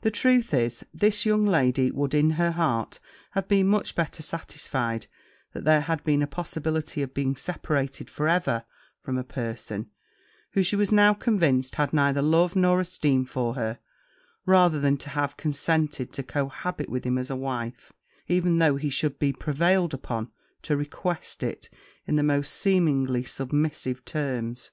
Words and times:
The 0.00 0.10
truth 0.10 0.54
is, 0.54 0.86
this 0.94 1.26
young 1.26 1.44
lady 1.44 1.90
would 1.90 2.14
in 2.14 2.30
her 2.40 2.52
heart 2.52 2.98
have 3.32 3.46
been 3.46 3.66
much 3.68 3.94
better 3.94 4.22
satisfied 4.22 5.06
that 5.52 5.64
there 5.64 5.82
had 5.82 6.02
been 6.02 6.22
a 6.22 6.26
possibility 6.26 7.02
of 7.02 7.12
being 7.12 7.36
separated 7.36 8.08
for 8.08 8.26
ever 8.26 8.64
from 9.02 9.18
a 9.18 9.22
person 9.22 9.90
who, 10.52 10.62
she 10.62 10.76
was 10.76 10.92
now 10.92 11.12
convinced, 11.12 11.74
had 11.74 11.92
neither 11.92 12.22
love 12.22 12.56
nor 12.56 12.80
esteem 12.80 13.26
for 13.26 13.52
her, 13.52 13.78
rather 14.46 14.80
than 14.80 14.96
to 14.96 15.10
have 15.10 15.36
consented 15.36 16.10
to 16.14 16.22
cohabit 16.22 16.88
with 16.88 17.04
him 17.04 17.18
as 17.18 17.28
a 17.28 17.36
wife, 17.36 17.92
even 18.28 18.56
though 18.56 18.76
he 18.76 18.88
should 18.88 19.18
be 19.18 19.30
prevailed 19.30 19.92
upon 19.92 20.30
to 20.62 20.74
request 20.74 21.42
it 21.42 21.68
in 22.06 22.16
the 22.16 22.22
most 22.22 22.50
seemingly 22.54 23.24
submissive 23.24 24.02
terms. 24.06 24.70